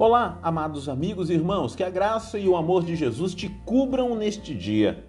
Olá, 0.00 0.38
amados 0.44 0.88
amigos 0.88 1.28
e 1.28 1.32
irmãos, 1.32 1.74
que 1.74 1.82
a 1.82 1.90
graça 1.90 2.38
e 2.38 2.48
o 2.48 2.54
amor 2.54 2.84
de 2.84 2.94
Jesus 2.94 3.34
te 3.34 3.48
cubram 3.48 4.14
neste 4.14 4.54
dia. 4.54 5.04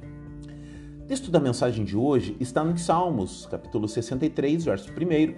O 1.04 1.06
texto 1.06 1.30
da 1.30 1.40
mensagem 1.40 1.86
de 1.86 1.96
hoje 1.96 2.36
está 2.40 2.64
no 2.64 2.76
Salmos, 2.76 3.46
capítulo 3.46 3.88
63, 3.88 4.66
verso 4.66 4.90
1. 4.90 5.36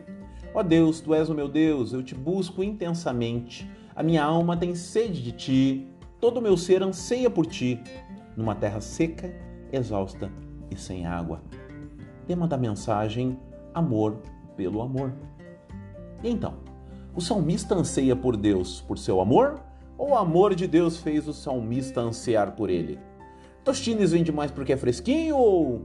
Ó 0.54 0.64
Deus, 0.64 1.02
tu 1.02 1.14
és 1.14 1.28
o 1.28 1.34
meu 1.34 1.50
Deus, 1.50 1.92
eu 1.92 2.02
te 2.02 2.16
busco 2.16 2.64
intensamente. 2.64 3.70
A 3.94 4.02
minha 4.02 4.24
alma 4.24 4.56
tem 4.56 4.74
sede 4.74 5.22
de 5.22 5.34
ti, 5.34 5.88
todo 6.22 6.38
o 6.38 6.42
meu 6.42 6.56
ser 6.56 6.82
anseia 6.82 7.30
por 7.30 7.46
ti, 7.46 7.78
numa 8.38 8.56
terra 8.56 8.80
seca, 8.80 9.36
exausta 9.70 10.32
e 10.74 10.78
sem 10.78 11.06
água. 11.06 11.44
Tema 12.26 12.48
da 12.48 12.58
mensagem: 12.58 13.38
amor 13.74 14.22
pelo 14.56 14.82
amor. 14.82 15.12
E 16.24 16.30
então? 16.30 16.71
O 17.14 17.20
salmista 17.20 17.76
anseia 17.76 18.16
por 18.16 18.38
Deus 18.38 18.80
por 18.82 18.98
seu 18.98 19.20
amor? 19.20 19.60
Ou 19.98 20.12
o 20.12 20.18
amor 20.18 20.56
de 20.56 20.66
Deus 20.66 20.98
fez 20.98 21.28
o 21.28 21.34
salmista 21.34 22.00
ansiar 22.00 22.54
por 22.54 22.70
ele? 22.70 22.98
Tostines 23.66 24.12
vende 24.12 24.32
mais 24.32 24.50
porque 24.50 24.72
é 24.72 24.78
fresquinho 24.78 25.36
ou. 25.36 25.82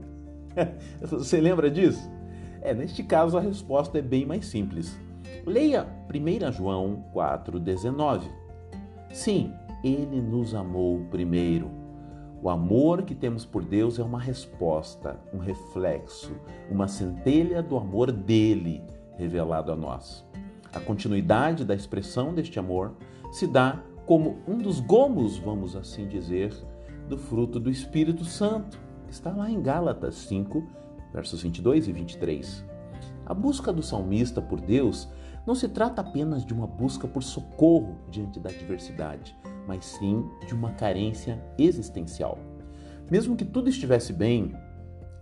Você 1.01 1.41
lembra 1.41 1.69
disso? 1.69 2.09
É, 2.61 2.73
neste 2.73 3.03
caso 3.03 3.37
a 3.37 3.41
resposta 3.41 3.99
é 3.99 4.01
bem 4.01 4.25
mais 4.25 4.45
simples. 4.45 4.97
Leia 5.45 5.85
1 6.09 6.51
João 6.53 7.03
4,19. 7.13 8.23
Sim, 9.11 9.53
ele 9.83 10.21
nos 10.21 10.55
amou 10.55 11.01
primeiro. 11.11 11.69
O 12.41 12.49
amor 12.49 13.01
que 13.01 13.13
temos 13.13 13.45
por 13.45 13.65
Deus 13.65 13.99
é 13.99 14.03
uma 14.03 14.19
resposta, 14.19 15.19
um 15.33 15.39
reflexo, 15.39 16.31
uma 16.71 16.87
centelha 16.87 17.61
do 17.61 17.77
amor 17.77 18.11
dele 18.11 18.81
revelado 19.17 19.71
a 19.71 19.75
nós. 19.75 20.25
A 20.73 20.79
continuidade 20.79 21.63
da 21.63 21.73
expressão 21.73 22.33
deste 22.33 22.59
amor 22.59 22.93
se 23.31 23.47
dá 23.47 23.81
como 24.05 24.39
um 24.47 24.57
dos 24.57 24.79
gomos, 24.79 25.37
vamos 25.37 25.75
assim 25.75 26.07
dizer, 26.07 26.53
do 27.09 27.17
fruto 27.17 27.59
do 27.59 27.69
Espírito 27.69 28.25
Santo, 28.25 28.79
que 29.05 29.13
está 29.13 29.31
lá 29.31 29.49
em 29.49 29.61
Gálatas 29.61 30.15
5, 30.15 30.65
versos 31.13 31.41
22 31.41 31.87
e 31.87 31.91
23. 31.91 32.65
A 33.25 33.33
busca 33.33 33.73
do 33.73 33.83
salmista 33.83 34.41
por 34.41 34.61
Deus 34.61 35.09
não 35.45 35.55
se 35.55 35.67
trata 35.67 36.01
apenas 36.01 36.45
de 36.45 36.53
uma 36.53 36.67
busca 36.67 37.07
por 37.07 37.23
socorro 37.23 37.97
diante 38.09 38.39
da 38.39 38.49
adversidade, 38.49 39.35
mas 39.65 39.85
sim 39.85 40.25
de 40.45 40.53
uma 40.53 40.71
carência 40.71 41.41
existencial. 41.57 42.37
Mesmo 43.09 43.35
que 43.35 43.45
tudo 43.45 43.69
estivesse 43.69 44.11
bem, 44.11 44.53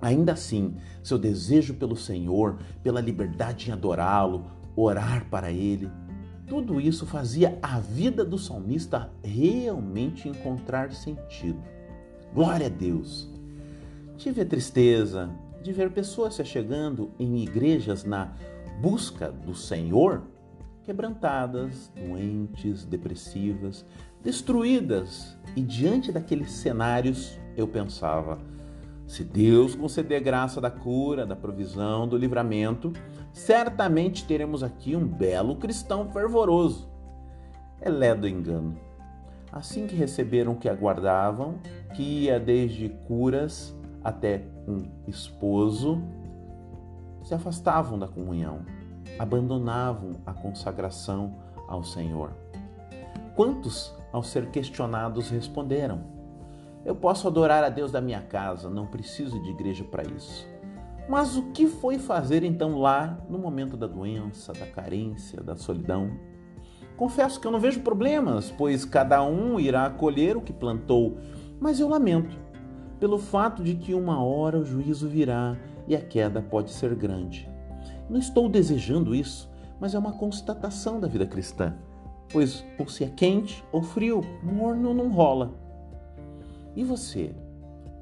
ainda 0.01 0.33
assim, 0.33 0.75
seu 1.03 1.17
desejo 1.17 1.75
pelo 1.75 1.95
Senhor, 1.95 2.57
pela 2.83 3.01
liberdade 3.01 3.69
em 3.69 3.73
adorá-lo, 3.73 4.45
orar 4.75 5.25
para 5.29 5.51
ele. 5.51 5.89
Tudo 6.47 6.79
isso 6.79 7.05
fazia 7.05 7.57
a 7.61 7.79
vida 7.79 8.23
do 8.23 8.37
salmista 8.37 9.11
realmente 9.23 10.29
encontrar 10.29 10.91
sentido. 10.91 11.61
Glória 12.33 12.67
a 12.67 12.69
Deus! 12.69 13.29
Tive 14.17 14.41
a 14.41 14.45
tristeza 14.45 15.29
de 15.63 15.73
ver 15.73 15.91
pessoas 15.91 16.35
se 16.35 16.41
achegando 16.41 17.09
em 17.17 17.41
igrejas 17.41 18.03
na 18.03 18.33
busca 18.79 19.31
do 19.31 19.55
Senhor, 19.55 20.21
quebrantadas, 20.83 21.91
doentes, 21.95 22.85
depressivas, 22.85 23.83
destruídas. 24.23 25.35
E 25.55 25.61
diante 25.61 26.11
daqueles 26.11 26.51
cenários, 26.51 27.39
eu 27.57 27.67
pensava: 27.67 28.39
se 29.07 29.23
Deus 29.23 29.75
conceder 29.75 30.21
graça 30.21 30.59
da 30.59 30.71
cura, 30.71 31.25
da 31.25 31.35
provisão, 31.35 32.07
do 32.07 32.17
livramento, 32.17 32.91
certamente 33.31 34.25
teremos 34.25 34.63
aqui 34.63 34.95
um 34.95 35.05
belo 35.05 35.55
cristão 35.57 36.09
fervoroso. 36.09 36.89
É 37.79 37.89
ledo 37.89 38.27
engano. 38.27 38.77
Assim 39.51 39.87
que 39.87 39.95
receberam 39.95 40.53
o 40.53 40.55
que 40.57 40.67
aguardavam, 40.67 41.59
que 41.95 42.01
ia 42.01 42.39
desde 42.39 42.89
curas 43.07 43.75
até 44.03 44.43
um 44.67 44.83
esposo, 45.07 46.01
se 47.23 47.33
afastavam 47.33 47.97
da 47.97 48.07
comunhão, 48.07 48.65
abandonavam 49.17 50.13
a 50.25 50.33
consagração 50.33 51.37
ao 51.67 51.83
Senhor. 51.83 52.31
Quantos, 53.35 53.93
ao 54.11 54.23
ser 54.23 54.49
questionados, 54.49 55.29
responderam: 55.29 56.14
eu 56.85 56.95
posso 56.95 57.27
adorar 57.27 57.63
a 57.63 57.69
Deus 57.69 57.91
da 57.91 57.99
minha 57.99 58.21
casa, 58.21 58.69
não 58.69 58.85
preciso 58.85 59.41
de 59.41 59.49
igreja 59.49 59.83
para 59.83 60.03
isso. 60.03 60.47
Mas 61.09 61.35
o 61.35 61.51
que 61.51 61.67
foi 61.67 61.97
fazer 61.97 62.43
então 62.43 62.77
lá 62.77 63.19
no 63.27 63.37
momento 63.37 63.75
da 63.75 63.87
doença, 63.87 64.53
da 64.53 64.67
carência, 64.67 65.41
da 65.41 65.55
solidão? 65.55 66.11
Confesso 66.95 67.39
que 67.39 67.47
eu 67.47 67.51
não 67.51 67.59
vejo 67.59 67.81
problemas, 67.81 68.51
pois 68.51 68.85
cada 68.85 69.23
um 69.23 69.59
irá 69.59 69.89
colher 69.89 70.37
o 70.37 70.41
que 70.41 70.53
plantou, 70.53 71.17
mas 71.59 71.79
eu 71.79 71.89
lamento 71.89 72.39
pelo 72.99 73.17
fato 73.17 73.63
de 73.63 73.75
que 73.75 73.93
uma 73.93 74.23
hora 74.23 74.57
o 74.57 74.65
juízo 74.65 75.07
virá 75.09 75.57
e 75.87 75.95
a 75.95 76.01
queda 76.01 76.41
pode 76.41 76.71
ser 76.71 76.95
grande. 76.95 77.49
Não 78.09 78.19
estou 78.19 78.47
desejando 78.47 79.13
isso, 79.13 79.51
mas 79.79 79.93
é 79.93 79.99
uma 79.99 80.13
constatação 80.13 80.99
da 80.99 81.07
vida 81.07 81.25
cristã, 81.25 81.75
pois 82.31 82.65
ou 82.79 82.87
se 82.87 83.03
é 83.03 83.09
quente 83.09 83.63
ou 83.71 83.81
frio, 83.81 84.21
morno 84.41 84.93
não 84.93 85.09
rola. 85.09 85.64
E 86.75 86.83
você? 86.83 87.33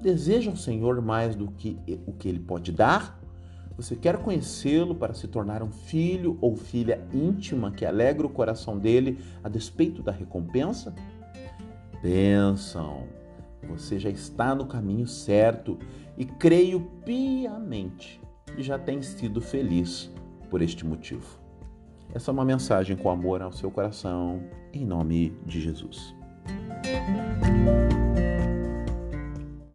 Deseja 0.02 0.52
o 0.52 0.58
Senhor 0.58 1.02
mais 1.02 1.36
do 1.36 1.48
que 1.48 1.78
o 2.06 2.14
que 2.14 2.28
Ele 2.28 2.40
pode 2.40 2.72
dar? 2.72 3.20
Você 3.76 3.96
quer 3.96 4.18
conhecê-lo 4.18 4.94
para 4.94 5.14
se 5.14 5.28
tornar 5.28 5.64
um 5.64 5.72
filho 5.72 6.38
ou 6.42 6.56
filha 6.56 7.02
íntima 7.14 7.72
que 7.72 7.86
alegra 7.86 8.26
o 8.26 8.30
coração 8.30 8.78
dele 8.78 9.20
a 9.44 9.50
despeito 9.50 10.04
da 10.04 10.12
recompensa? 10.12 10.94
Bênção! 12.02 13.08
Você 13.68 13.98
já 13.98 14.10
está 14.10 14.54
no 14.54 14.68
caminho 14.68 15.08
certo 15.08 15.80
e 16.18 16.26
creio 16.26 16.82
piamente 17.06 18.22
que 18.56 18.62
já 18.62 18.78
tem 18.78 19.02
sido 19.02 19.42
feliz 19.42 20.12
por 20.50 20.62
este 20.62 20.86
motivo. 20.86 21.40
Essa 22.14 22.30
é 22.30 22.34
uma 22.34 22.46
mensagem 22.46 22.96
com 22.96 23.10
amor 23.10 23.42
ao 23.42 23.52
seu 23.52 23.72
coração, 23.72 24.44
em 24.72 24.86
nome 24.86 25.36
de 25.46 25.60
Jesus. 25.60 26.14